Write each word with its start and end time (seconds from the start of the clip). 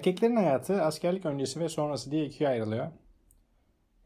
Erkeklerin 0.00 0.36
hayatı 0.36 0.82
askerlik 0.82 1.26
öncesi 1.26 1.60
ve 1.60 1.68
sonrası 1.68 2.10
diye 2.10 2.24
ikiye 2.24 2.48
ayrılıyor. 2.50 2.86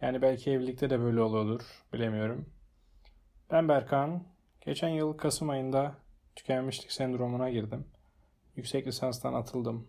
Yani 0.00 0.22
belki 0.22 0.50
evlilikte 0.50 0.90
de 0.90 1.00
böyle 1.00 1.20
oluyordur. 1.20 1.60
Bilemiyorum. 1.92 2.46
Ben 3.50 3.68
Berkan. 3.68 4.22
Geçen 4.60 4.88
yıl 4.88 5.12
Kasım 5.12 5.50
ayında 5.50 5.94
tükenmişlik 6.36 6.92
sendromuna 6.92 7.50
girdim. 7.50 7.84
Yüksek 8.56 8.86
lisanstan 8.86 9.34
atıldım. 9.34 9.88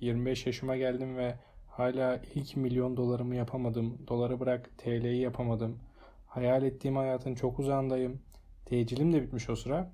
25 0.00 0.46
yaşıma 0.46 0.76
geldim 0.76 1.16
ve 1.16 1.38
hala 1.68 2.20
ilk 2.34 2.56
milyon 2.56 2.96
dolarımı 2.96 3.36
yapamadım. 3.36 4.06
Doları 4.08 4.40
bırak 4.40 4.78
TL'yi 4.78 5.20
yapamadım. 5.20 5.80
Hayal 6.26 6.62
ettiğim 6.62 6.96
hayatın 6.96 7.34
çok 7.34 7.58
uzağındayım. 7.58 8.22
Tecilim 8.66 9.12
de 9.12 9.22
bitmiş 9.22 9.50
o 9.50 9.56
sıra. 9.56 9.92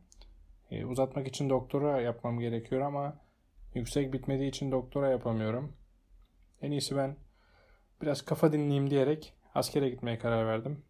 E, 0.70 0.84
uzatmak 0.84 1.28
için 1.28 1.50
doktora 1.50 2.00
yapmam 2.00 2.40
gerekiyor 2.40 2.80
ama 2.80 3.16
yüksek 3.74 4.12
bitmediği 4.12 4.48
için 4.48 4.72
doktora 4.72 5.10
yapamıyorum. 5.10 5.76
En 6.62 6.70
iyisi 6.70 6.96
ben 6.96 7.16
biraz 8.02 8.22
kafa 8.22 8.52
dinleyeyim 8.52 8.90
diyerek 8.90 9.34
askere 9.54 9.90
gitmeye 9.90 10.18
karar 10.18 10.46
verdim. 10.46 10.84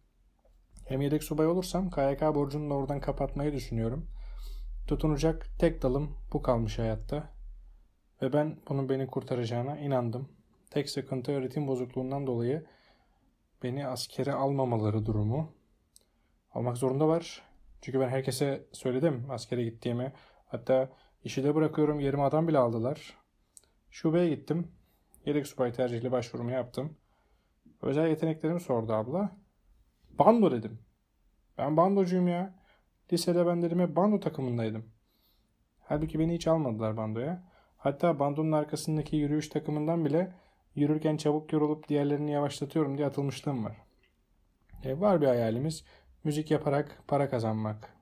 Hem 0.87 1.01
yedek 1.01 1.23
subay 1.23 1.47
olursam 1.47 1.89
KYK 1.89 2.21
borcunu 2.21 2.69
da 2.69 2.73
oradan 2.73 2.99
kapatmayı 2.99 3.53
düşünüyorum. 3.53 4.07
Tutunacak 4.87 5.47
tek 5.59 5.81
dalım 5.81 6.17
bu 6.33 6.41
kalmış 6.41 6.79
hayatta. 6.79 7.29
Ve 8.21 8.33
ben 8.33 8.57
bunun 8.69 8.89
beni 8.89 9.07
kurtaracağına 9.07 9.77
inandım. 9.77 10.29
Tek 10.71 10.89
sıkıntı 10.89 11.31
öğretim 11.31 11.67
bozukluğundan 11.67 12.27
dolayı 12.27 12.65
beni 13.63 13.87
askere 13.87 14.33
almamaları 14.33 15.05
durumu. 15.05 15.53
Almak 16.53 16.77
zorunda 16.77 17.07
var. 17.07 17.41
Çünkü 17.81 17.99
ben 17.99 18.09
herkese 18.09 18.65
söyledim 18.71 19.25
askere 19.29 19.63
gittiğimi. 19.63 20.13
Hatta 20.47 20.89
işi 21.23 21.43
de 21.43 21.55
bırakıyorum 21.55 21.99
yerime 21.99 22.23
adam 22.23 22.47
bile 22.47 22.57
aldılar. 22.57 23.17
Şubeye 23.89 24.29
gittim. 24.29 24.67
Yedek 25.25 25.47
subay 25.47 25.73
tercihli 25.73 26.11
başvurumu 26.11 26.51
yaptım. 26.51 26.97
Özel 27.81 28.07
yeteneklerimi 28.07 28.61
sordu 28.61 28.93
abla. 28.93 29.37
Bando 30.19 30.51
dedim. 30.51 30.79
Ben 31.57 31.77
bandocuyum 31.77 32.27
ya. 32.27 32.61
Lisede 33.13 33.45
ben 33.45 33.61
dedim 33.61 33.79
hep 33.79 33.95
bando 33.95 34.19
takımındaydım. 34.19 34.85
Halbuki 35.79 36.19
beni 36.19 36.33
hiç 36.33 36.47
almadılar 36.47 36.97
bandoya. 36.97 37.43
Hatta 37.77 38.19
bandonun 38.19 38.51
arkasındaki 38.51 39.15
yürüyüş 39.15 39.49
takımından 39.49 40.05
bile 40.05 40.33
yürürken 40.75 41.17
çabuk 41.17 41.53
yorulup 41.53 41.89
diğerlerini 41.89 42.31
yavaşlatıyorum 42.31 42.97
diye 42.97 43.07
atılmışlığım 43.07 43.65
var. 43.65 43.77
E, 44.83 44.99
var 44.99 45.21
bir 45.21 45.27
hayalimiz. 45.27 45.85
Müzik 46.23 46.51
yaparak 46.51 47.03
para 47.07 47.29
kazanmak. 47.29 47.93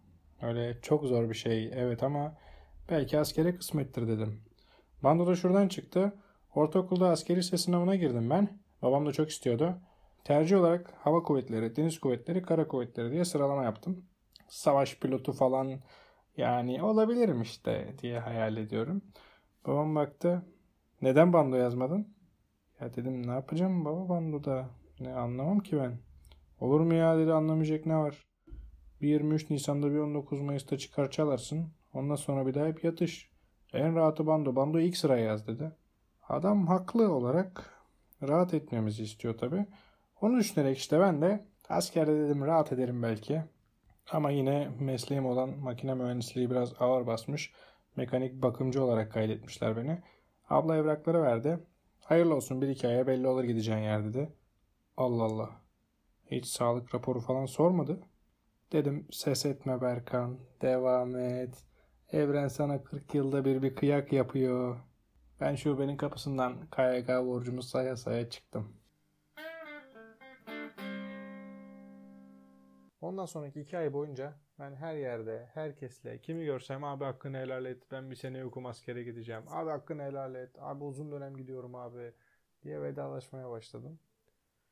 Öyle 0.42 0.81
çok 0.81 1.04
zor 1.04 1.30
bir 1.30 1.36
şey 1.36 1.72
evet 1.73 2.04
ama 2.04 2.38
belki 2.90 3.20
askere 3.20 3.56
kısmettir 3.56 4.08
dedim. 4.08 4.42
Bando 5.04 5.28
da 5.28 5.36
şuradan 5.36 5.68
çıktı. 5.68 6.14
Ortaokulda 6.56 7.09
askeri 7.09 7.38
lise 7.38 7.58
sınavına 7.58 7.95
girdim 7.95 8.30
ben. 8.30 8.59
Babam 8.82 9.06
da 9.06 9.12
çok 9.12 9.30
istiyordu. 9.30 9.78
Tercih 10.23 10.58
olarak 10.58 10.94
hava 10.98 11.23
kuvvetleri, 11.23 11.76
deniz 11.76 12.00
kuvvetleri, 12.00 12.42
kara 12.42 12.67
kuvvetleri 12.67 13.12
diye 13.12 13.26
sıralama 13.26 13.64
yaptım. 13.64 14.06
Savaş 14.48 15.00
pilotu 15.00 15.32
falan 15.34 15.80
yani 16.38 16.84
olabilirim 16.84 17.42
işte 17.42 17.95
diye 18.02 18.20
hayal 18.20 18.58
ediyorum. 18.58 19.02
Babam 19.67 19.95
baktı. 19.95 20.45
Neden 21.02 21.34
bando 21.34 21.56
yazmadın? 21.56 22.08
Ya 22.82 22.95
dedim 22.95 23.28
ne 23.28 23.32
yapacağım 23.32 23.86
baba 23.86 24.10
bandoda? 24.10 24.70
Ne 25.00 25.14
anlamam 25.14 25.60
ki 25.60 25.78
ben. 25.78 26.00
Olur 26.60 26.80
mu 26.80 26.94
ya 26.94 27.17
dedi 27.17 27.34
anlamayacak 27.34 27.86
ne 27.86 27.98
var? 27.98 28.26
Bir 29.02 29.08
23 29.08 29.50
Nisan'da 29.50 29.92
bir 29.92 29.98
19 29.98 30.42
Mayıs'ta 30.42 30.77
çıkar 30.77 31.11
çalarsın. 31.11 31.73
Ondan 31.94 32.16
sonra 32.16 32.48
bir 32.48 32.54
daha 32.54 32.66
hep 32.66 32.83
yatış. 32.83 33.30
En 33.73 33.95
rahatı 33.95 34.27
bando. 34.27 34.55
Bando 34.55 34.80
ilk 34.80 34.98
sıraya 34.98 35.26
yaz 35.26 35.48
dedi. 35.48 35.72
Adam 36.30 36.67
haklı 36.67 37.14
olarak 37.14 37.73
rahat 38.22 38.54
etmemizi 38.54 39.04
istiyor 39.04 39.38
tabi. 39.38 39.66
Onu 40.22 40.38
düşünerek 40.38 40.77
işte 40.77 41.00
ben 41.00 41.22
de 41.22 41.45
askerde 41.70 42.20
dedim 42.20 42.45
rahat 42.45 42.72
ederim 42.72 43.04
belki. 43.04 43.44
Ama 44.11 44.32
yine 44.32 44.70
mesleğim 44.80 45.26
olan 45.26 45.50
makine 45.60 45.94
mühendisliği 45.94 46.50
biraz 46.50 46.73
ağır 46.80 47.08
basmış. 47.08 47.54
Mekanik 47.95 48.42
bakımcı 48.42 48.83
olarak 48.83 49.11
kaydetmişler 49.11 49.77
beni. 49.77 50.02
Abla 50.50 50.77
evrakları 50.77 51.21
verdi. 51.21 51.60
Hayırlı 52.00 52.36
olsun 52.36 52.61
bir 52.61 52.67
iki 52.67 52.88
aya 52.88 53.08
belli 53.08 53.27
olur 53.27 53.44
gideceğin 53.44 53.80
yer 53.80 54.06
dedi. 54.06 54.30
Allah 54.98 55.23
Allah. 55.23 55.50
Hiç 56.32 56.45
sağlık 56.45 56.95
raporu 56.95 57.20
falan 57.20 57.45
sormadı. 57.45 58.00
Dedim 58.71 59.08
ses 59.11 59.45
etme 59.45 59.82
Berkan. 59.82 60.38
Devam 60.61 61.16
et. 61.16 61.69
Evren 62.11 62.47
sana 62.47 62.83
40 62.83 63.15
yılda 63.15 63.45
bir 63.45 63.61
bir 63.61 63.75
kıyak 63.75 64.14
yapıyor. 64.14 64.80
Ben 65.39 65.55
şubenin 65.55 65.97
kapısından 65.97 66.53
KYK 66.70 67.08
borcumu 67.08 67.64
saya 67.64 67.95
saya 67.95 68.30
çıktım. 68.30 68.73
Ondan 73.02 73.25
sonraki 73.25 73.61
iki 73.61 73.77
ay 73.77 73.93
boyunca 73.93 74.33
ben 74.59 74.75
her 74.75 74.95
yerde 74.95 75.49
herkesle 75.53 76.21
kimi 76.21 76.45
görsem 76.45 76.83
abi 76.83 77.03
hakkını 77.03 77.37
helal 77.37 77.65
et 77.65 77.83
ben 77.92 78.11
bir 78.11 78.15
sene 78.15 78.37
yokum 78.37 78.65
askere 78.65 79.03
gideceğim. 79.03 79.43
Abi 79.47 79.70
hakkını 79.70 80.03
helal 80.03 80.36
et 80.36 80.55
abi 80.59 80.83
uzun 80.83 81.11
dönem 81.11 81.37
gidiyorum 81.37 81.76
abi 81.76 82.14
diye 82.64 82.81
vedalaşmaya 82.81 83.49
başladım. 83.49 83.99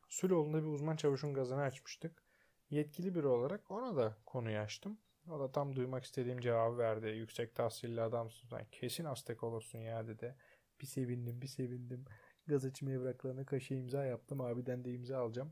Süloğlu'nda 0.10 0.58
bir 0.58 0.68
uzman 0.68 0.96
çavuşun 0.96 1.34
gazını 1.34 1.62
açmıştık. 1.62 2.24
Yetkili 2.70 3.16
biri 3.16 3.28
olarak 3.28 3.72
ona 3.72 3.96
da 3.96 4.18
konuyu 4.26 4.58
açtım. 4.60 4.98
O 5.32 5.40
da 5.40 5.52
tam 5.52 5.76
duymak 5.76 6.04
istediğim 6.04 6.40
cevabı 6.40 6.78
verdi. 6.78 7.08
Yüksek 7.08 7.56
tahsilli 7.56 8.02
adamsın 8.02 8.48
sen 8.48 8.66
kesin 8.72 9.06
Aztek 9.06 9.44
olursun 9.44 9.80
ya 9.80 10.08
dedi. 10.08 10.36
Bir 10.82 10.86
sevindim 10.86 11.42
bir 11.42 11.48
sevindim. 11.48 12.06
Gaz 12.48 12.66
açma 12.66 12.92
evraklarına 12.92 13.46
kaşı 13.46 13.74
imza 13.74 14.06
yaptım. 14.06 14.42
Abiden 14.42 14.86
de 14.86 14.94
imza 14.94 15.18
alacağım. 15.18 15.52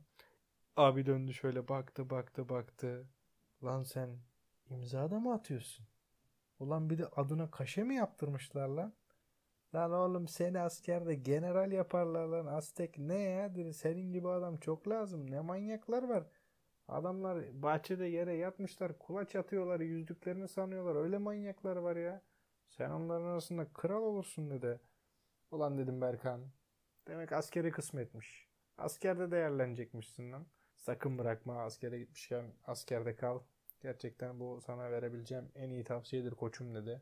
Abi 0.77 1.05
döndü 1.05 1.33
şöyle 1.33 1.67
baktı 1.67 2.09
baktı 2.09 2.49
baktı. 2.49 3.07
Lan 3.63 3.83
sen 3.83 4.09
imza 4.69 5.11
da 5.11 5.19
mı 5.19 5.33
atıyorsun? 5.33 5.85
Ulan 6.59 6.89
bir 6.89 6.97
de 6.97 7.07
adına 7.07 7.51
kaşe 7.51 7.83
mi 7.83 7.95
yaptırmışlar 7.95 8.67
lan? 8.67 8.93
Lan 9.75 9.91
oğlum 9.91 10.27
seni 10.27 10.59
askerde 10.59 11.15
general 11.15 11.71
yaparlar 11.71 12.27
lan. 12.27 12.45
Aztek 12.45 12.97
ne 12.97 13.19
ya? 13.19 13.55
Dedi. 13.55 13.73
Senin 13.73 14.11
gibi 14.11 14.29
adam 14.29 14.57
çok 14.57 14.87
lazım. 14.87 15.31
Ne 15.31 15.39
manyaklar 15.39 16.03
var. 16.03 16.23
Adamlar 16.87 17.61
bahçede 17.63 18.05
yere 18.05 18.33
yatmışlar. 18.33 18.99
Kulaç 18.99 19.35
atıyorlar. 19.35 19.79
Yüzdüklerini 19.79 20.47
sanıyorlar. 20.47 20.95
Öyle 20.95 21.17
manyaklar 21.17 21.75
var 21.75 21.95
ya. 21.95 22.21
Sen 22.69 22.89
onların 22.89 23.25
arasında 23.25 23.73
kral 23.73 24.03
olursun 24.03 24.49
dedi. 24.49 24.79
Ulan 25.51 25.77
dedim 25.77 26.01
Berkan. 26.01 26.41
Demek 27.07 27.31
askeri 27.31 27.71
kısmetmiş. 27.71 28.47
Askerde 28.77 29.31
değerlenecekmişsin 29.31 30.31
lan. 30.31 30.45
Sakın 30.75 31.17
bırakma 31.17 31.63
askere 31.63 31.99
gitmişken 31.99 32.45
askerde 32.65 33.15
kal. 33.15 33.39
Gerçekten 33.81 34.39
bu 34.39 34.61
sana 34.61 34.91
verebileceğim 34.91 35.51
en 35.55 35.69
iyi 35.69 35.83
tavsiyedir 35.83 36.31
koçum 36.31 36.75
dedi. 36.75 37.01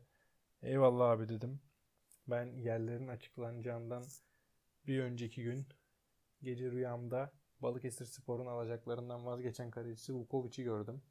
Eyvallah 0.62 1.10
abi 1.10 1.28
dedim. 1.28 1.60
Ben 2.26 2.46
yerlerin 2.56 3.08
açıklanacağından 3.08 4.04
bir 4.86 5.00
önceki 5.02 5.42
gün 5.42 5.66
gece 6.42 6.70
rüyamda 6.70 7.32
Balıkesir 7.64 8.04
Spor'un 8.04 8.46
alacaklarından 8.46 9.26
vazgeçen 9.26 9.70
kalecisi 9.70 10.14
Vukovic'i 10.14 10.62
gördüm. 10.62 11.02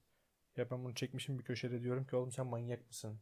Ya 0.58 0.70
ben 0.72 0.84
bunu 0.84 0.96
çekmişim 0.96 1.40
bir 1.40 1.44
köşede 1.44 1.82
diyorum 1.82 2.06
ki 2.06 2.16
oğlum 2.16 2.32
sen 2.32 2.48
manyak 2.48 2.88
mısın? 2.88 3.20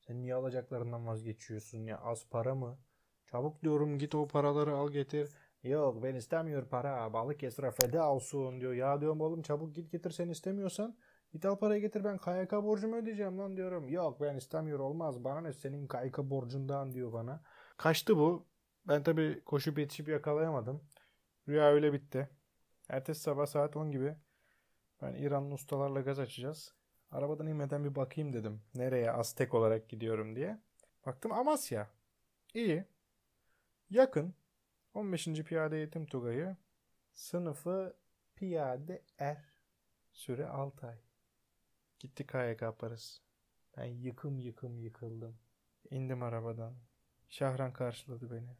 Sen 0.00 0.22
niye 0.22 0.34
alacaklarından 0.34 1.06
vazgeçiyorsun 1.06 1.78
ya? 1.78 1.98
Az 1.98 2.26
para 2.30 2.54
mı? 2.54 2.78
Çabuk 3.26 3.62
diyorum 3.62 3.98
git 3.98 4.14
o 4.14 4.28
paraları 4.28 4.74
al 4.76 4.90
getir. 4.90 5.30
Yok 5.62 6.02
ben 6.02 6.14
istemiyorum 6.14 6.68
para. 6.70 7.12
Balıkesir'e 7.12 7.70
feda 7.70 8.10
olsun 8.10 8.60
diyor. 8.60 8.72
Ya 8.72 9.00
diyorum 9.00 9.20
oğlum 9.20 9.42
çabuk 9.42 9.74
git 9.74 9.92
getir 9.92 10.10
sen 10.10 10.28
istemiyorsan. 10.28 10.96
Git 11.32 11.44
al 11.46 11.56
parayı 11.56 11.80
getir 11.80 12.04
ben 12.04 12.18
KYK 12.18 12.52
borcumu 12.52 12.96
ödeyeceğim 12.96 13.38
lan 13.38 13.56
diyorum. 13.56 13.88
Yok 13.88 14.20
ben 14.20 14.36
istemiyor 14.36 14.78
olmaz. 14.78 15.24
Bana 15.24 15.40
ne 15.40 15.52
senin 15.52 15.88
KYK 15.88 16.18
borcundan 16.18 16.94
diyor 16.94 17.12
bana. 17.12 17.42
Kaçtı 17.76 18.16
bu. 18.16 18.46
Ben 18.88 19.02
tabii 19.02 19.42
koşup 19.44 19.78
yetişip 19.78 20.08
yakalayamadım. 20.08 20.82
Rüya 21.48 21.72
öyle 21.72 21.92
bitti. 21.92 22.28
Ertesi 22.88 23.20
sabah 23.20 23.46
saat 23.46 23.76
10 23.76 23.90
gibi 23.90 24.16
ben 25.02 25.14
İranlı 25.14 25.54
ustalarla 25.54 26.00
gaz 26.00 26.18
açacağız. 26.18 26.74
Arabadan 27.10 27.46
inmeden 27.46 27.84
bir 27.84 27.94
bakayım 27.94 28.32
dedim. 28.32 28.62
Nereye 28.74 29.12
Aztek 29.12 29.54
olarak 29.54 29.88
gidiyorum 29.88 30.36
diye. 30.36 30.58
Baktım 31.06 31.32
Amasya. 31.32 31.90
İyi. 32.54 32.84
Yakın. 33.90 34.34
15. 34.94 35.24
Piyade 35.26 35.76
Eğitim 35.76 36.06
Tugayı. 36.06 36.56
Sınıfı 37.14 37.96
Piyade 38.36 39.02
Er. 39.18 39.52
Süre 40.12 40.46
6 40.46 40.86
ay. 40.86 40.98
Gitti 41.98 42.26
KYK 42.26 42.78
parası. 42.78 43.22
Ben 43.76 43.84
yıkım 43.84 44.38
yıkım 44.38 44.78
yıkıldım. 44.78 45.38
İndim 45.90 46.22
arabadan. 46.22 46.74
Şahran 47.28 47.72
karşıladı 47.72 48.30
beni. 48.30 48.56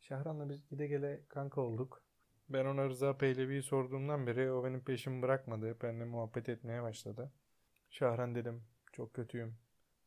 Şahran'la 0.00 0.48
biz 0.48 0.68
gide 0.68 0.86
gele 0.86 1.22
kanka 1.28 1.60
olduk. 1.60 2.07
Ben 2.48 2.64
ona 2.64 2.88
Rıza 2.88 3.16
Pehlevi'yi 3.18 3.62
sorduğumdan 3.62 4.26
beri 4.26 4.52
o 4.52 4.64
benim 4.64 4.80
peşimi 4.84 5.22
bırakmadı. 5.22 5.80
Benimle 5.82 6.04
muhabbet 6.04 6.48
etmeye 6.48 6.82
başladı. 6.82 7.32
Şahran 7.90 8.34
dedim 8.34 8.64
çok 8.92 9.14
kötüyüm. 9.14 9.58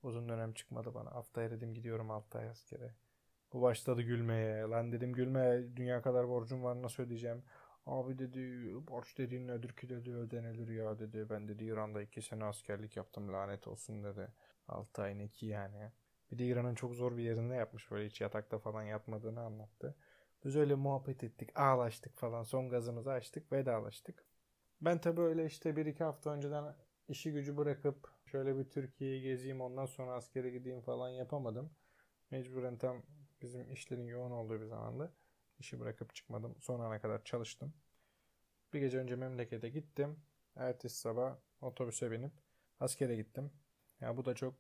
Uzun 0.04 0.30
dönem 0.30 0.54
çıkmadı 0.54 0.94
bana. 0.94 1.12
Haftaya 1.12 1.52
dedim 1.52 1.74
gidiyorum 1.74 2.12
6 2.12 2.38
ay 2.38 2.50
askere. 2.50 2.96
Bu 3.54 3.62
başladı 3.62 4.02
gülmeye. 4.02 4.62
Lan 4.64 4.92
dedim 4.92 5.14
gülme 5.14 5.64
dünya 5.76 6.02
kadar 6.02 6.30
borcum 6.30 6.64
var 6.64 6.82
nasıl 6.82 7.04
ödeyeceğim. 7.04 7.44
Abi 7.86 8.20
dedi 8.20 8.74
borç 8.88 9.18
dediğin 9.18 9.48
nedir 9.48 9.70
ki 9.70 9.90
dedi 9.90 10.12
ödenilir 10.16 10.70
ya 10.70 11.00
dedi. 11.00 11.30
Ben 11.30 11.48
dedi 11.48 11.66
İran'da 11.66 12.02
iki 12.02 12.22
sene 12.22 12.44
askerlik 12.46 12.98
yaptım 12.98 13.34
lanet 13.34 13.68
olsun 13.68 14.04
dedi. 14.04 14.28
6 14.68 15.02
ayın 15.02 15.20
iki 15.20 15.46
yani. 15.46 15.92
Bir 16.32 16.38
de 16.38 16.46
İran'ın 16.46 16.76
çok 16.76 16.96
zor 16.96 17.18
bir 17.18 17.24
yerinde 17.24 17.56
yapmış 17.56 17.92
böyle 17.92 18.08
hiç 18.08 18.22
yatakta 18.22 18.60
falan 18.60 18.84
yatmadığını 18.84 19.42
anlattı. 19.42 19.96
Biz 20.46 20.56
öyle 20.56 20.76
muhabbet 20.76 21.24
ettik 21.24 21.60
ağlaştık 21.60 22.18
falan 22.18 22.44
son 22.44 22.70
gazımızı 22.70 23.12
açtık 23.12 23.52
vedalaştık. 23.52 24.26
Ben 24.82 25.02
tabii 25.02 25.22
öyle 25.22 25.46
işte 25.46 25.76
bir 25.76 25.86
iki 25.86 26.04
hafta 26.04 26.30
önceden 26.30 26.76
işi 27.08 27.32
gücü 27.32 27.58
bırakıp 27.58 28.10
şöyle 28.26 28.58
bir 28.58 28.64
Türkiye'yi 28.70 29.22
gezeyim 29.22 29.62
ondan 29.62 29.86
sonra 29.86 30.14
askere 30.14 30.50
gideyim 30.50 30.82
falan 30.82 31.10
yapamadım. 31.10 31.72
Mecburen 32.32 32.78
tam 32.78 33.04
bizim 33.42 33.72
işlerin 33.72 34.08
yoğun 34.08 34.32
olduğu 34.32 34.62
bir 34.62 34.66
zamanda 34.66 35.14
işi 35.60 35.80
bırakıp 35.80 36.16
çıkmadım. 36.16 36.56
Son 36.60 36.80
ana 36.80 37.02
kadar 37.02 37.24
çalıştım. 37.24 37.74
Bir 38.74 38.80
gece 38.80 38.98
önce 38.98 39.16
memlekete 39.16 39.70
gittim. 39.70 40.20
Ertesi 40.56 41.00
sabah 41.00 41.36
otobüse 41.62 42.12
binip 42.12 42.32
askere 42.80 43.16
gittim. 43.16 43.52
Ya 44.02 44.18
bu 44.18 44.26
da 44.26 44.36
çok 44.36 44.56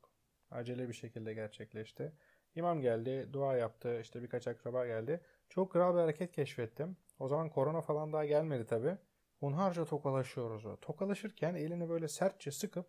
acele 0.52 0.88
bir 0.90 0.94
şekilde 0.94 1.34
gerçekleşti. 1.34 2.14
İmam 2.56 2.82
geldi, 2.82 3.30
dua 3.34 3.58
yaptı, 3.58 4.00
işte 4.02 4.24
birkaç 4.24 4.48
akraba 4.48 4.86
geldi. 4.86 5.22
Çok 5.52 5.72
kral 5.72 5.96
bir 5.96 6.00
hareket 6.00 6.32
keşfettim. 6.32 6.98
O 7.20 7.28
zaman 7.28 7.50
korona 7.50 7.82
falan 7.82 8.14
daha 8.14 8.26
gelmedi 8.26 8.66
tabi. 8.66 8.98
Hunharca 9.40 9.86
tokalaşıyoruz. 9.86 10.80
Tokalaşırken 10.82 11.56
elini 11.56 11.90
böyle 11.90 12.08
sertçe 12.08 12.52
sıkıp 12.52 12.86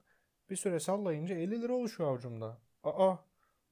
bir 0.51 0.57
süre 0.57 0.81
sallayınca 0.81 1.35
50 1.35 1.63
lira 1.63 1.73
oluşuyor 1.73 2.11
avucumda. 2.11 2.59
Aa 2.85 3.17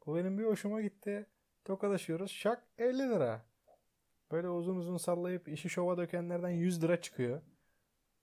bu 0.07 0.17
benim 0.17 0.39
bir 0.39 0.45
hoşuma 0.45 0.81
gitti. 0.81 1.27
Tokalaşıyoruz 1.65 2.31
şak 2.31 2.67
50 2.79 2.99
lira. 2.99 3.43
Böyle 4.33 4.49
uzun 4.49 4.77
uzun 4.77 4.97
sallayıp 4.97 5.49
işi 5.49 5.69
şova 5.69 5.97
dökenlerden 5.97 6.51
100 6.51 6.83
lira 6.83 7.01
çıkıyor. 7.01 7.41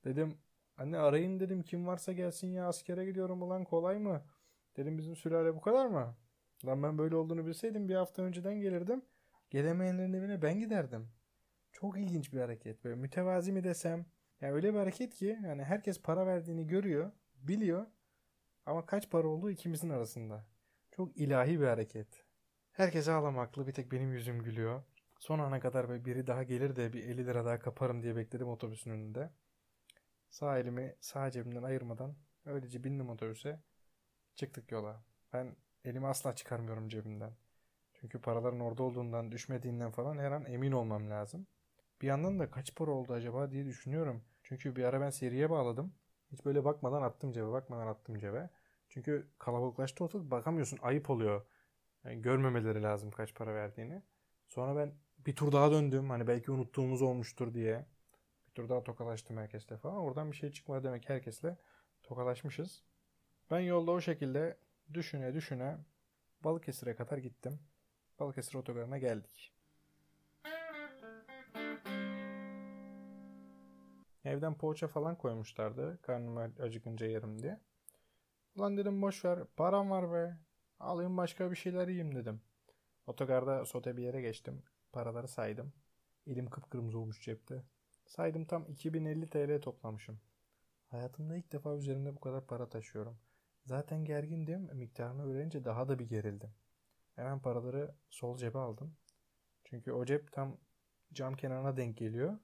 Dedim 0.06 0.38
anne 0.78 0.98
arayın 0.98 1.40
dedim 1.40 1.64
kim 1.64 1.88
varsa 1.88 2.14
gelsin 2.14 2.54
ya 2.54 2.68
askere 2.68 3.06
gidiyorum 3.06 3.42
ulan 3.42 3.64
kolay 3.64 4.00
mı? 4.00 4.22
Dedim 4.78 4.98
bizim 4.98 5.16
sülale 5.16 5.56
bu 5.56 5.62
kadar 5.62 5.86
mı? 5.86 6.16
Lan 6.66 6.84
ben 6.84 6.98
böyle 6.98 7.16
olduğunu 7.16 7.46
bilseydim 7.46 7.90
bir 7.90 7.96
hafta 7.96 8.22
önceden 8.22 8.62
gelirdim. 8.62 9.02
Gelemeyenlerin 9.50 10.14
evine 10.14 10.42
ben 10.42 10.60
giderdim. 10.60 11.10
Çok 11.72 11.98
ilginç 11.98 12.34
bir 12.34 12.40
hareket. 12.40 12.84
Böyle 12.84 12.96
mütevazi 12.96 13.52
mi 13.52 13.64
desem. 13.64 14.06
Yani 14.42 14.54
öyle 14.54 14.74
bir 14.74 14.80
hareket 14.80 15.14
ki 15.14 15.40
yani 15.44 15.64
herkes 15.64 16.02
para 16.02 16.28
verdiğini 16.28 16.68
görüyor, 16.68 17.12
biliyor. 17.36 17.88
Ama 18.66 18.86
kaç 18.86 19.10
para 19.10 19.28
olduğu 19.28 19.52
ikimizin 19.52 19.90
arasında. 19.90 20.46
Çok 20.92 21.18
ilahi 21.18 21.60
bir 21.60 21.66
hareket. 21.66 22.26
Herkes 22.72 23.08
ağlamaklı 23.08 23.68
bir 23.68 23.74
tek 23.74 23.92
benim 23.92 24.14
yüzüm 24.14 24.44
gülüyor. 24.44 24.84
Son 25.20 25.40
ana 25.40 25.60
kadar 25.60 25.90
böyle 25.90 26.06
biri 26.06 26.28
daha 26.28 26.44
gelir 26.44 26.76
de 26.76 26.94
bir 26.94 27.04
50 27.04 27.26
lira 27.26 27.46
daha 27.46 27.60
kaparım 27.60 28.04
diye 28.04 28.16
bekledim 28.16 28.48
otobüsün 28.48 28.92
önünde. 28.92 29.30
Sağ 30.30 30.60
elimi 30.60 30.96
sağ 31.02 31.32
cebimden 31.32 31.64
ayırmadan 31.64 32.16
öylece 32.46 32.84
bindim 32.84 33.10
otobüse. 33.10 33.60
Çıktık 34.36 34.72
yola. 34.72 35.04
Ben 35.34 35.56
elimi 35.86 36.08
asla 36.08 36.36
çıkarmıyorum 36.36 36.90
cebimden. 36.90 37.32
Çünkü 38.02 38.22
paraların 38.22 38.60
orada 38.60 38.84
olduğundan, 38.84 39.32
düşmediğinden 39.32 39.92
falan 39.92 40.18
her 40.18 40.32
an 40.32 40.46
emin 40.46 40.72
olmam 40.72 41.10
lazım. 41.10 41.48
Bir 42.02 42.08
yandan 42.08 42.40
da 42.40 42.52
kaç 42.52 42.76
para 42.76 42.92
oldu 42.92 43.14
acaba 43.14 43.52
diye 43.52 43.66
düşünüyorum. 43.66 44.24
Çünkü 44.44 44.76
bir 44.76 44.84
ara 44.84 45.02
ben 45.02 45.10
seriye 45.10 45.50
bağladım. 45.50 45.94
Hiç 46.32 46.46
böyle 46.46 46.66
bakmadan 46.66 47.02
attım 47.02 47.32
cebe, 47.34 47.52
bakmadan 47.52 47.88
attım 47.88 48.20
cebe. 48.20 48.50
Çünkü 48.90 49.28
kalabalıklaştı 49.40 50.04
ortalık 50.04 50.32
bakamıyorsun. 50.32 50.80
Ayıp 50.82 51.10
oluyor. 51.10 51.46
Yani 52.06 52.22
görmemeleri 52.22 52.84
lazım 52.84 53.12
kaç 53.12 53.36
para 53.36 53.56
verdiğini. 53.56 54.02
Sonra 54.48 54.76
ben 54.78 54.94
bir 55.20 55.36
tur 55.36 55.52
daha 55.52 55.72
döndüm. 55.72 56.10
Hani 56.10 56.28
belki 56.28 56.52
unuttuğumuz 56.52 57.02
olmuştur 57.02 57.54
diye. 57.54 57.86
Bir 58.48 58.52
tur 58.54 58.70
daha 58.70 58.84
tokalaştım 58.84 59.38
herkesle 59.38 59.78
falan. 59.78 59.98
Oradan 59.98 60.32
bir 60.32 60.38
şey 60.38 60.52
çıkmadı 60.52 60.84
demek 60.84 61.10
herkesle 61.10 61.58
tokalaşmışız. 62.04 62.84
Ben 63.52 63.60
yolda 63.60 63.92
o 63.92 64.02
şekilde 64.02 64.58
düşüne 64.94 65.34
düşüne 65.34 65.78
Balıkesir'e 66.44 66.96
kadar 66.96 67.18
gittim. 67.18 67.60
Balıkesir 68.20 68.56
otogarına 68.56 68.98
geldik. 68.98 69.54
Evden 74.26 74.58
poğaça 74.58 74.88
falan 74.88 75.18
koymuşlardı. 75.18 76.00
Karnım 76.02 76.38
acıkınca 76.38 77.08
yerim 77.08 77.42
diye. 77.42 77.60
Ulan 78.56 78.78
dedim 78.78 79.02
boş 79.02 79.26
ver. 79.26 79.40
Param 79.58 79.90
var 79.90 80.14
be. 80.14 80.38
Alayım 80.80 81.18
başka 81.18 81.52
bir 81.52 81.56
şeyler 81.56 81.88
yiyeyim 81.88 82.16
dedim. 82.16 82.42
Otogarda 83.08 83.66
sote 83.66 83.98
bir 83.98 84.04
yere 84.04 84.22
geçtim. 84.22 84.64
Paraları 84.92 85.28
saydım. 85.28 85.74
Elim 86.28 86.50
kıpkırmızı 86.50 87.00
olmuş 87.00 87.22
cepte. 87.22 87.64
Saydım 88.06 88.46
tam 88.46 88.66
2050 88.66 89.30
TL 89.30 89.62
toplamışım. 89.62 90.20
Hayatımda 90.88 91.36
ilk 91.38 91.52
defa 91.52 91.76
üzerimde 91.76 92.16
bu 92.16 92.20
kadar 92.20 92.48
para 92.48 92.70
taşıyorum. 92.70 93.18
Zaten 93.66 94.06
gergindim. 94.06 94.70
Miktarını 94.74 95.26
öğrenince 95.26 95.66
daha 95.66 95.88
da 95.88 96.00
bir 96.00 96.10
gerildim. 96.10 96.50
Hemen 97.18 97.40
paraları 97.40 97.96
sol 98.10 98.38
cebe 98.38 98.58
aldım. 98.58 98.96
Çünkü 99.64 99.92
o 99.92 100.06
cep 100.06 100.32
tam 100.32 100.58
cam 101.14 101.36
kenarına 101.36 101.78
denk 101.78 101.98
geliyor. 101.98 102.40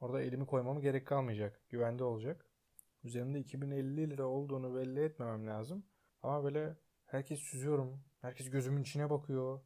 Orada 0.00 0.22
elimi 0.22 0.46
koymama 0.46 0.80
gerek 0.80 1.06
kalmayacak. 1.06 1.62
Güvende 1.68 2.04
olacak. 2.04 2.50
Üzerimde 3.04 3.40
2050 3.40 4.10
lira 4.10 4.26
olduğunu 4.26 4.74
belli 4.76 5.00
etmemem 5.04 5.46
lazım. 5.46 5.86
Ama 6.22 6.44
böyle 6.44 6.76
herkes 7.04 7.40
süzüyorum. 7.40 8.04
Herkes 8.20 8.50
gözümün 8.50 8.82
içine 8.82 9.10
bakıyor. 9.10 9.60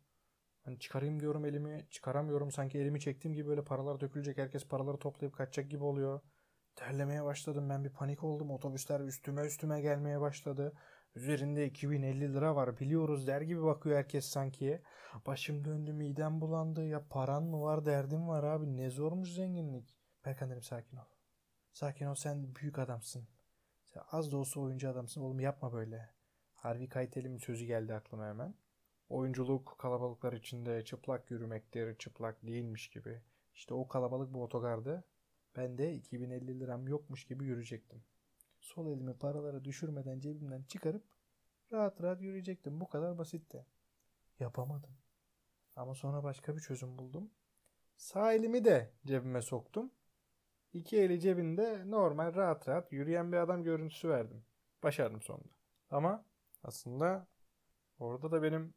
Hani 0.62 0.78
çıkarayım 0.78 1.20
diyorum 1.20 1.44
elimi. 1.44 1.86
Çıkaramıyorum. 1.90 2.50
Sanki 2.50 2.78
elimi 2.78 3.00
çektiğim 3.00 3.34
gibi 3.34 3.48
böyle 3.48 3.64
paralar 3.64 4.00
dökülecek. 4.00 4.38
Herkes 4.38 4.68
paraları 4.68 4.98
toplayıp 4.98 5.34
kaçacak 5.34 5.70
gibi 5.70 5.84
oluyor. 5.84 6.20
Terlemeye 6.76 7.24
başladım. 7.24 7.68
Ben 7.70 7.84
bir 7.84 7.92
panik 7.92 8.24
oldum. 8.24 8.50
Otobüsler 8.50 9.00
üstüme 9.00 9.46
üstüme 9.46 9.80
gelmeye 9.80 10.20
başladı. 10.20 10.72
Üzerinde 11.18 11.66
2050 11.66 12.34
lira 12.34 12.56
var 12.56 12.80
biliyoruz 12.80 13.26
der 13.26 13.40
gibi 13.40 13.62
bakıyor 13.62 13.96
herkes 13.96 14.24
sanki. 14.24 14.82
Başım 15.26 15.64
döndü 15.64 15.92
midem 15.92 16.40
bulandı 16.40 16.86
ya 16.86 17.04
paran 17.10 17.42
mı 17.42 17.62
var 17.62 17.86
derdim 17.86 18.28
var 18.28 18.44
abi 18.44 18.76
ne 18.76 18.90
zormuş 18.90 19.32
zenginlik. 19.32 19.96
Berkan 20.24 20.50
dedim 20.50 20.62
sakin 20.62 20.96
ol. 20.96 21.04
Sakin 21.72 22.06
ol 22.06 22.14
sen 22.14 22.54
büyük 22.54 22.78
adamsın. 22.78 23.28
Sen 23.84 24.02
az 24.10 24.32
da 24.32 24.36
olsa 24.36 24.60
oyuncu 24.60 24.90
adamsın 24.90 25.20
oğlum 25.20 25.40
yapma 25.40 25.72
böyle. 25.72 26.10
Harvey 26.54 26.88
Keitel'in 26.88 27.36
sözü 27.38 27.64
geldi 27.64 27.94
aklıma 27.94 28.26
hemen. 28.26 28.54
Oyunculuk 29.08 29.76
kalabalıklar 29.78 30.32
içinde 30.32 30.84
çıplak 30.84 31.30
yürümektir, 31.30 31.98
çıplak 31.98 32.46
değilmiş 32.46 32.90
gibi. 32.90 33.22
İşte 33.54 33.74
o 33.74 33.88
kalabalık 33.88 34.34
bu 34.34 34.42
otogardı. 34.42 35.04
Ben 35.56 35.78
de 35.78 35.94
2050 35.94 36.60
liram 36.60 36.88
yokmuş 36.88 37.24
gibi 37.24 37.44
yürüyecektim. 37.44 38.02
Sol 38.60 38.86
elimi 38.86 39.18
paraları 39.18 39.64
düşürmeden 39.64 40.20
cebimden 40.20 40.62
çıkarıp 40.62 41.04
rahat 41.72 42.02
rahat 42.02 42.22
yürüyecektim. 42.22 42.80
Bu 42.80 42.88
kadar 42.88 43.18
basitti. 43.18 43.66
Yapamadım. 44.40 44.90
Ama 45.76 45.94
sonra 45.94 46.22
başka 46.24 46.56
bir 46.56 46.60
çözüm 46.60 46.98
buldum. 46.98 47.30
Sağ 47.96 48.32
elimi 48.32 48.64
de 48.64 48.92
cebime 49.06 49.42
soktum. 49.42 49.90
İki 50.72 50.98
eli 51.00 51.20
cebinde 51.20 51.90
normal 51.90 52.34
rahat 52.34 52.68
rahat 52.68 52.92
yürüyen 52.92 53.32
bir 53.32 53.36
adam 53.36 53.64
görüntüsü 53.64 54.08
verdim. 54.08 54.44
Başardım 54.82 55.22
sonunda. 55.22 55.48
Ama 55.90 56.24
aslında 56.62 57.26
orada 57.98 58.32
da 58.32 58.42
benim 58.42 58.74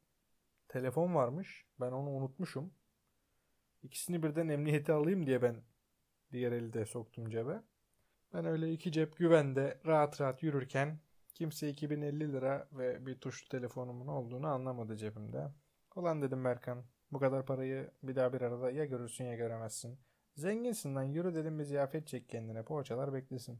telefon 0.68 1.16
varmış. 1.16 1.66
Ben 1.80 1.92
onu 1.92 2.10
unutmuşum. 2.10 2.74
İkisini 3.84 4.24
birden 4.24 4.48
emniyete 4.48 4.94
alayım 4.94 5.26
diye 5.26 5.42
ben 5.42 5.64
diğer 6.32 6.52
eli 6.52 6.74
de 6.74 6.86
soktum 6.86 7.30
cebe. 7.30 7.62
Ben 8.34 8.46
öyle 8.46 8.74
iki 8.74 8.92
cep 8.92 9.18
güvende 9.18 9.80
rahat 9.86 10.22
rahat 10.22 10.44
yürürken 10.44 11.00
kimse 11.34 11.70
2050 11.70 12.34
lira 12.34 12.68
ve 12.72 13.06
bir 13.06 13.16
tuşlu 13.16 13.50
telefonumun 13.50 14.08
olduğunu 14.08 14.48
anlamadı 14.48 14.98
cebimde. 14.98 15.52
Ulan 15.96 16.22
dedim 16.22 16.46
Berkan 16.46 16.84
bu 17.12 17.20
kadar 17.20 17.46
parayı 17.46 17.92
bir 18.04 18.16
daha 18.16 18.34
bir 18.34 18.42
arada 18.42 18.72
ya 18.72 18.86
görürsün 18.86 19.26
ya 19.26 19.36
göremezsin. 19.36 20.00
Zenginsin 20.36 20.96
lan 20.96 21.04
yürü 21.04 21.36
dedim 21.36 21.60
bir 21.60 21.64
ziyafet 21.64 22.08
çek 22.08 22.30
kendine 22.30 22.64
poğaçalar 22.64 23.14
beklesin. 23.14 23.60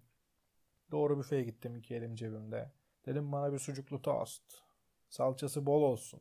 Doğru 0.92 1.20
büfeye 1.20 1.44
gittim 1.44 1.76
iki 1.76 1.96
elim 1.96 2.16
cebimde. 2.16 2.72
Dedim 3.06 3.32
bana 3.32 3.54
bir 3.54 3.60
sucuklu 3.60 4.02
tost. 4.02 4.44
Salçası 5.10 5.66
bol 5.66 5.82
olsun. 5.82 6.20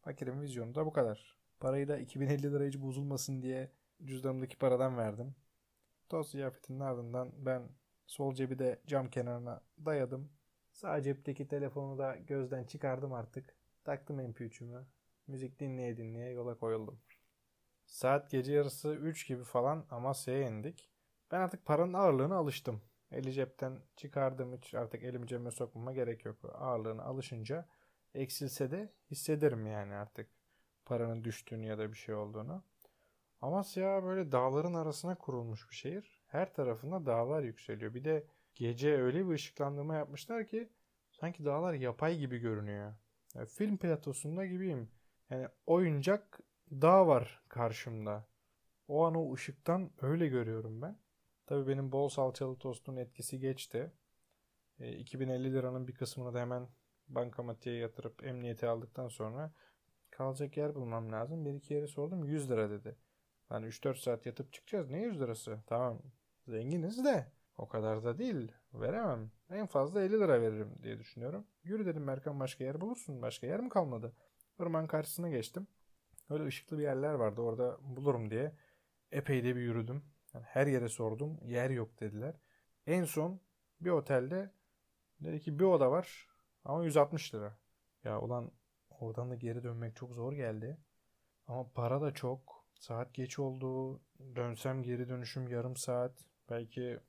Fakirin 0.00 0.40
vizyonu 0.40 0.74
da 0.74 0.86
bu 0.86 0.92
kadar. 0.92 1.36
Parayı 1.60 1.88
da 1.88 1.98
2050 1.98 2.42
lira 2.42 2.64
hiç 2.64 2.78
bozulmasın 2.78 3.42
diye 3.42 3.70
cüzdanımdaki 4.04 4.58
paradan 4.58 4.96
verdim. 4.96 5.34
Toz 6.12 6.30
ziyafetinin 6.30 6.80
ardından 6.80 7.32
ben 7.36 7.68
sol 8.06 8.34
cebi 8.34 8.58
de 8.58 8.80
cam 8.86 9.10
kenarına 9.10 9.60
dayadım. 9.84 10.32
Sağ 10.72 11.02
cepteki 11.02 11.48
telefonu 11.48 11.98
da 11.98 12.16
gözden 12.16 12.64
çıkardım 12.64 13.12
artık. 13.12 13.56
Taktım 13.84 14.20
MP3'ümü. 14.20 14.84
Müzik 15.26 15.60
dinleye 15.60 15.96
dinleye 15.96 16.30
yola 16.30 16.58
koyuldum. 16.58 17.00
Saat 17.86 18.30
gece 18.30 18.52
yarısı 18.52 18.94
3 18.94 19.26
gibi 19.26 19.44
falan 19.44 19.86
Amasya'ya 19.90 20.48
indik. 20.48 20.90
Ben 21.30 21.40
artık 21.40 21.66
paranın 21.66 21.92
ağırlığına 21.92 22.36
alıştım. 22.36 22.82
Eli 23.12 23.32
cepten 23.32 23.78
çıkardım 23.96 24.56
hiç 24.56 24.74
artık 24.74 25.02
elimi 25.02 25.26
cebime 25.26 25.50
sokmama 25.50 25.92
gerek 25.92 26.24
yok. 26.24 26.36
Ağırlığına 26.44 27.02
alışınca 27.02 27.68
eksilse 28.14 28.70
de 28.70 28.92
hissederim 29.10 29.66
yani 29.66 29.94
artık. 29.94 30.28
paranın 30.84 31.24
düştüğünü 31.24 31.66
ya 31.66 31.78
da 31.78 31.92
bir 31.92 31.98
şey 31.98 32.14
olduğunu. 32.14 32.64
Amasya 33.42 34.04
böyle 34.04 34.32
dağların 34.32 34.74
arasına 34.74 35.14
kurulmuş 35.14 35.70
bir 35.70 35.74
şehir. 35.74 36.22
Her 36.26 36.54
tarafında 36.54 37.06
dağlar 37.06 37.42
yükseliyor. 37.42 37.94
Bir 37.94 38.04
de 38.04 38.26
gece 38.54 39.02
öyle 39.02 39.28
bir 39.28 39.34
ışıklandırma 39.34 39.94
yapmışlar 39.94 40.46
ki 40.46 40.68
sanki 41.10 41.44
dağlar 41.44 41.74
yapay 41.74 42.18
gibi 42.18 42.38
görünüyor. 42.38 42.94
Yani 43.34 43.46
film 43.46 43.76
platosunda 43.76 44.46
gibiyim. 44.46 44.90
Yani 45.30 45.48
oyuncak 45.66 46.40
dağ 46.70 47.06
var 47.06 47.42
karşımda. 47.48 48.26
O 48.88 49.04
an 49.04 49.14
o 49.14 49.34
ışıktan 49.34 49.90
öyle 50.00 50.28
görüyorum 50.28 50.82
ben. 50.82 50.98
Tabii 51.46 51.68
benim 51.68 51.92
bol 51.92 52.08
salçalı 52.08 52.58
tostun 52.58 52.96
etkisi 52.96 53.38
geçti. 53.38 53.92
E, 54.80 54.92
2050 54.92 55.52
liranın 55.52 55.88
bir 55.88 55.94
kısmını 55.94 56.34
da 56.34 56.40
hemen 56.40 56.68
bankamatiğe 57.08 57.76
yatırıp 57.76 58.24
emniyete 58.24 58.68
aldıktan 58.68 59.08
sonra 59.08 59.52
kalacak 60.10 60.56
yer 60.56 60.74
bulmam 60.74 61.12
lazım. 61.12 61.44
Bir 61.44 61.54
iki 61.54 61.74
yere 61.74 61.86
sordum 61.86 62.24
100 62.24 62.50
lira 62.50 62.70
dedi. 62.70 62.96
Hani 63.52 63.66
3-4 63.66 63.94
saat 63.94 64.26
yatıp 64.26 64.52
çıkacağız. 64.52 64.90
Ne 64.90 65.02
100 65.02 65.20
lirası? 65.20 65.58
Tamam 65.66 65.98
zenginiz 66.48 67.04
de 67.04 67.26
o 67.58 67.68
kadar 67.68 68.04
da 68.04 68.18
değil. 68.18 68.52
Veremem. 68.74 69.30
En 69.50 69.66
fazla 69.66 70.02
50 70.02 70.12
lira 70.12 70.40
veririm 70.40 70.74
diye 70.82 70.98
düşünüyorum. 70.98 71.46
Yürü 71.64 71.86
dedim 71.86 72.04
Merkan 72.04 72.40
başka 72.40 72.64
yer 72.64 72.80
bulursun. 72.80 73.22
Başka 73.22 73.46
yer 73.46 73.60
mi 73.60 73.68
kalmadı? 73.68 74.12
Irmak'ın 74.60 74.86
karşısına 74.86 75.28
geçtim. 75.28 75.66
Öyle 76.30 76.44
ışıklı 76.44 76.78
bir 76.78 76.82
yerler 76.82 77.14
vardı. 77.14 77.40
Orada 77.40 77.78
bulurum 77.82 78.30
diye 78.30 78.52
epey 79.10 79.44
de 79.44 79.56
bir 79.56 79.60
yürüdüm. 79.60 80.02
Yani 80.34 80.44
her 80.44 80.66
yere 80.66 80.88
sordum. 80.88 81.38
Yer 81.44 81.70
yok 81.70 82.00
dediler. 82.00 82.34
En 82.86 83.04
son 83.04 83.40
bir 83.80 83.90
otelde 83.90 84.50
dedi 85.20 85.40
ki 85.40 85.58
bir 85.58 85.64
oda 85.64 85.90
var 85.90 86.28
ama 86.64 86.84
160 86.84 87.34
lira. 87.34 87.58
Ya 88.04 88.20
ulan 88.20 88.50
oradan 88.90 89.30
da 89.30 89.34
geri 89.34 89.62
dönmek 89.62 89.96
çok 89.96 90.12
zor 90.14 90.32
geldi. 90.32 90.78
Ama 91.46 91.72
para 91.72 92.00
da 92.00 92.14
çok. 92.14 92.61
Saat 92.82 93.14
geç 93.14 93.38
oldu. 93.38 94.00
Dönsem 94.36 94.82
geri 94.82 95.08
dönüşüm 95.08 95.48
yarım 95.48 95.76
saat. 95.76 96.12
Belki 96.50 97.00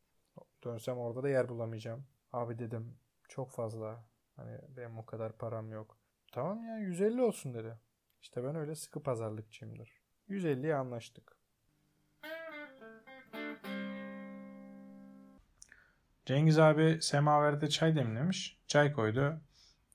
dönsem 0.64 0.98
orada 0.98 1.24
da 1.24 1.30
yer 1.30 1.50
bulamayacağım. 1.50 2.06
Abi 2.34 2.60
dedim 2.60 2.98
çok 3.28 3.52
fazla. 3.52 4.06
Hani 4.36 4.58
benim 4.70 4.98
o 4.98 5.06
kadar 5.06 5.38
param 5.38 5.72
yok. 5.72 5.98
Tamam 6.32 6.64
ya 6.64 6.78
150 6.78 7.22
olsun 7.22 7.54
dedi. 7.54 7.80
İşte 8.22 8.44
ben 8.44 8.56
öyle 8.56 8.76
sıkı 8.76 9.04
pazarlıkçıyımdır. 9.04 10.02
150'ye 10.30 10.76
anlaştık. 10.76 11.38
Cengiz 16.26 16.60
abi 16.60 17.02
semaverde 17.02 17.70
çay 17.70 17.96
demlemiş. 17.96 18.60
Çay 18.68 18.94
koydu. 18.94 19.42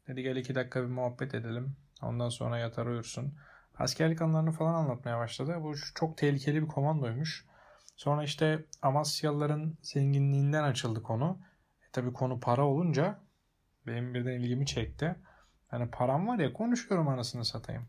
Dedi 0.09 0.23
gel 0.23 0.37
iki 0.37 0.55
dakika 0.55 0.83
bir 0.83 0.89
muhabbet 0.89 1.35
edelim. 1.35 1.77
Ondan 2.03 2.29
sonra 2.29 2.59
yatar 2.59 2.87
uyursun. 2.87 3.35
Askerlik 3.79 4.23
anlarını 4.23 4.53
falan 4.53 4.75
anlatmaya 4.75 5.19
başladı. 5.19 5.57
Bu 5.61 5.75
çok 5.95 6.17
tehlikeli 6.17 6.63
bir 6.63 6.69
komandoymuş. 6.69 7.45
Sonra 7.97 8.25
işte 8.25 8.65
Amasyalıların 8.83 9.79
zenginliğinden 9.83 10.63
açıldı 10.63 11.03
konu. 11.03 11.39
E 11.89 11.91
tabi 11.93 12.13
konu 12.13 12.41
para 12.41 12.67
olunca 12.67 13.19
benim 13.87 14.15
birden 14.15 14.41
ilgimi 14.41 14.67
çekti. 14.67 15.17
Hani 15.69 15.91
param 15.91 16.29
var 16.29 16.39
ya 16.39 16.53
konuşuyorum 16.53 17.09
anasını 17.09 17.45
satayım. 17.45 17.87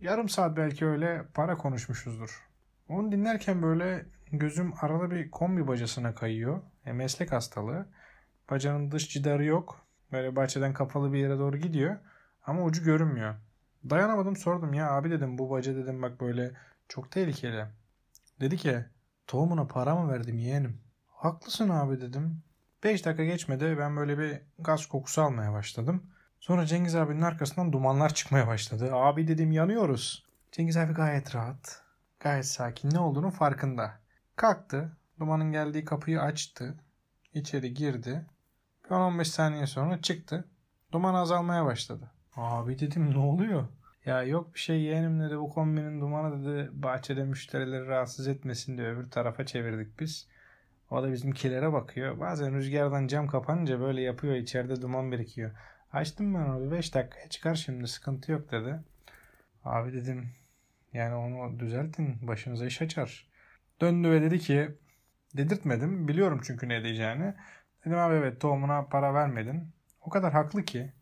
Yarım 0.00 0.28
saat 0.28 0.56
belki 0.56 0.86
öyle 0.86 1.22
para 1.34 1.56
konuşmuşuzdur. 1.56 2.48
Onu 2.88 3.12
dinlerken 3.12 3.62
böyle 3.62 4.06
gözüm 4.32 4.72
arada 4.80 5.10
bir 5.10 5.30
kombi 5.30 5.68
bacasına 5.68 6.14
kayıyor. 6.14 6.62
E, 6.86 6.92
meslek 6.92 7.32
hastalığı. 7.32 7.86
Bacanın 8.50 8.90
dış 8.90 9.08
cidarı 9.08 9.44
yok. 9.44 9.86
Böyle 10.12 10.36
bahçeden 10.36 10.72
kapalı 10.72 11.12
bir 11.12 11.18
yere 11.18 11.38
doğru 11.38 11.56
gidiyor. 11.56 11.96
Ama 12.46 12.62
ucu 12.62 12.84
görünmüyor. 12.84 13.34
Dayanamadım 13.90 14.36
sordum 14.36 14.74
ya 14.74 14.90
abi 14.90 15.10
dedim 15.10 15.38
bu 15.38 15.50
baca 15.50 15.76
dedim 15.76 16.02
bak 16.02 16.20
böyle 16.20 16.52
çok 16.88 17.10
tehlikeli. 17.10 17.66
Dedi 18.40 18.56
ki 18.56 18.84
tohumuna 19.26 19.66
para 19.66 19.94
mı 19.94 20.12
verdim 20.12 20.38
yeğenim? 20.38 20.80
Haklısın 21.08 21.68
abi 21.68 22.00
dedim. 22.00 22.42
5 22.84 23.04
dakika 23.06 23.24
geçmedi 23.24 23.76
ben 23.78 23.96
böyle 23.96 24.18
bir 24.18 24.40
gaz 24.58 24.86
kokusu 24.86 25.22
almaya 25.22 25.52
başladım. 25.52 26.02
Sonra 26.40 26.66
Cengiz 26.66 26.96
abinin 26.96 27.22
arkasından 27.22 27.72
dumanlar 27.72 28.14
çıkmaya 28.14 28.46
başladı. 28.46 28.94
Abi 28.94 29.28
dedim 29.28 29.52
yanıyoruz. 29.52 30.26
Cengiz 30.52 30.76
abi 30.76 30.92
gayet 30.92 31.34
rahat. 31.34 31.82
Gayet 32.20 32.46
sakin 32.46 32.90
ne 32.90 32.98
olduğunu 32.98 33.30
farkında. 33.30 34.00
Kalktı. 34.36 34.96
Dumanın 35.20 35.52
geldiği 35.52 35.84
kapıyı 35.84 36.20
açtı. 36.20 36.74
İçeri 37.34 37.74
girdi. 37.74 38.26
10-15 38.90 39.24
saniye 39.24 39.66
sonra 39.66 40.00
çıktı. 40.00 40.44
Duman 40.92 41.14
azalmaya 41.14 41.64
başladı. 41.64 42.10
Abi 42.36 42.78
dedim 42.78 43.10
ne 43.14 43.18
oluyor? 43.18 43.68
Ya 44.06 44.22
yok 44.22 44.54
bir 44.54 44.58
şey 44.60 44.80
yeğenim 44.82 45.20
dedi 45.20 45.38
bu 45.38 45.50
kombinin 45.50 46.00
dumanı 46.00 46.44
dedi 46.44 46.70
bahçede 46.72 47.24
müşterileri 47.24 47.86
rahatsız 47.86 48.28
etmesin 48.28 48.78
diye 48.78 48.88
öbür 48.88 49.10
tarafa 49.10 49.46
çevirdik 49.46 50.00
biz. 50.00 50.28
O 50.90 51.02
da 51.02 51.12
bizimkilere 51.12 51.72
bakıyor. 51.72 52.20
Bazen 52.20 52.54
rüzgardan 52.54 53.06
cam 53.06 53.26
kapanınca 53.26 53.80
böyle 53.80 54.00
yapıyor 54.00 54.34
içeride 54.34 54.82
duman 54.82 55.12
birikiyor. 55.12 55.50
Açtım 55.92 56.34
ben 56.34 56.40
onu 56.40 56.70
5 56.72 56.94
dakikaya 56.94 57.28
çıkar 57.28 57.54
şimdi 57.54 57.88
sıkıntı 57.88 58.32
yok 58.32 58.52
dedi. 58.52 58.80
Abi 59.64 59.92
dedim 59.92 60.30
yani 60.92 61.14
onu 61.14 61.60
düzeltin 61.60 62.28
başınıza 62.28 62.66
iş 62.66 62.82
açar. 62.82 63.28
Döndü 63.80 64.10
ve 64.10 64.22
dedi 64.22 64.38
ki 64.38 64.70
dedirtmedim 65.36 66.08
biliyorum 66.08 66.40
çünkü 66.44 66.68
ne 66.68 66.84
diyeceğini. 66.84 67.34
Dedim 67.84 67.98
abi 67.98 68.14
evet 68.14 68.40
tohumuna 68.40 68.82
para 68.82 69.14
vermedin. 69.14 69.72
O 70.00 70.10
kadar 70.10 70.32
haklı 70.32 70.64
ki. 70.64 70.92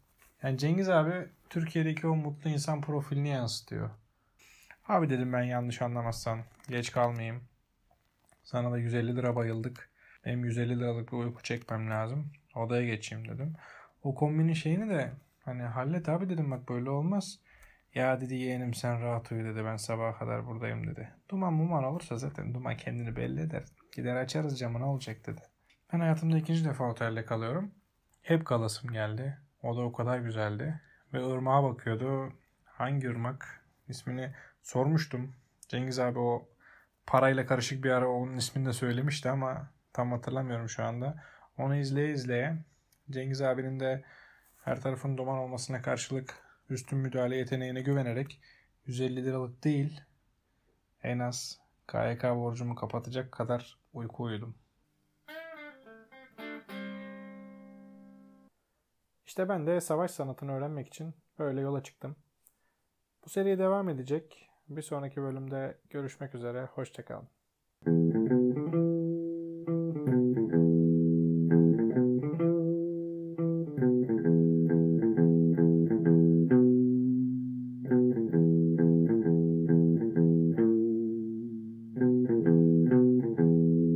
Yani 0.43 0.59
Cengiz 0.59 0.89
abi 0.89 1.29
Türkiye'deki 1.51 2.07
o 2.07 2.17
mutlu 2.17 2.51
insan 2.51 2.81
profilini 2.81 3.29
yansıtıyor. 3.29 3.91
Abi 4.89 5.11
dedim 5.11 5.33
ben 5.33 5.43
yanlış 5.43 5.83
anlamazsan 5.83 6.45
geç 6.69 6.93
kalmayayım. 6.93 7.43
Sana 8.43 8.73
da 8.73 8.79
150 8.79 9.17
lira 9.17 9.37
bayıldık. 9.37 9.91
Benim 10.25 10.45
150 10.45 10.79
liralık 10.79 11.13
bir 11.13 11.17
uyku 11.17 11.43
çekmem 11.43 11.91
lazım. 11.91 12.33
Odaya 12.55 12.87
geçeyim 12.87 13.29
dedim. 13.29 13.53
O 14.03 14.15
kombinin 14.15 14.53
şeyini 14.53 14.91
de 14.91 15.13
hani 15.45 15.63
hallet 15.63 16.09
abi 16.09 16.29
dedim 16.29 16.51
bak 16.51 16.69
böyle 16.69 16.91
olmaz. 16.91 17.39
Ya 17.95 18.21
dedi 18.21 18.35
yeğenim 18.35 18.75
sen 18.75 19.01
rahat 19.03 19.33
uyu 19.33 19.45
dedi 19.45 19.65
ben 19.65 19.77
sabaha 19.77 20.19
kadar 20.19 20.47
buradayım 20.47 20.87
dedi. 20.87 21.09
Duman 21.29 21.53
muman 21.53 21.85
olursa 21.85 22.17
zaten 22.17 22.55
duman 22.55 22.77
kendini 22.77 23.17
belli 23.17 23.41
eder. 23.41 23.65
Gider 23.93 24.17
açarız 24.17 24.59
camı 24.59 24.81
ne 24.81 24.85
olacak 24.85 25.27
dedi. 25.27 25.41
Ben 25.93 26.01
hayatımda 26.01 26.39
ikinci 26.39 26.65
defa 26.65 26.91
otelde 26.91 27.25
kalıyorum. 27.25 27.75
Hep 28.23 28.47
kalasım 28.47 28.93
geldi. 28.93 29.39
O 29.63 29.77
da 29.77 29.81
o 29.81 29.93
kadar 29.93 30.19
güzeldi. 30.19 30.81
Ve 31.13 31.31
ırmağa 31.31 31.63
bakıyordu. 31.63 32.33
Hangi 32.65 33.11
ırmak? 33.11 33.61
ismini 33.89 34.35
sormuştum. 34.63 35.35
Cengiz 35.69 35.99
abi 35.99 36.19
o 36.19 36.49
parayla 37.07 37.47
karışık 37.47 37.85
bir 37.85 37.91
ara 37.91 38.09
onun 38.09 38.37
ismini 38.37 38.67
de 38.67 38.73
söylemişti 38.73 39.31
ama 39.31 39.71
tam 39.93 40.13
hatırlamıyorum 40.13 40.69
şu 40.69 40.85
anda. 40.85 41.23
Onu 41.59 41.77
izleye 41.77 42.13
izleye 42.13 42.57
Cengiz 43.11 43.43
abinin 43.43 43.81
de 43.81 44.05
her 44.65 44.81
tarafın 44.81 45.17
duman 45.17 45.39
olmasına 45.39 45.83
karşılık 45.83 46.35
üstün 46.71 46.99
müdahale 46.99 47.37
yeteneğine 47.37 47.83
güvenerek 47.83 48.41
150 48.87 49.25
liralık 49.25 49.65
değil 49.65 50.01
en 51.03 51.19
az 51.19 51.61
KYK 51.89 52.23
borcumu 52.23 52.75
kapatacak 52.75 53.33
kadar 53.33 53.79
uyku 53.93 54.23
uyudum. 54.23 54.55
İşte 59.31 59.49
ben 59.49 59.67
de 59.67 59.81
savaş 59.81 60.11
sanatını 60.11 60.53
öğrenmek 60.53 60.87
için 60.87 61.15
böyle 61.39 61.61
yola 61.61 61.83
çıktım. 61.83 62.17
Bu 63.25 63.29
seriye 63.29 63.59
devam 63.59 63.89
edecek. 63.89 64.49
Bir 64.69 64.83
sonraki 64.83 65.23
bölümde 65.23 65.79
görüşmek 65.91 66.35
üzere. 66.35 66.65
Hoşçakalın. 66.65 67.29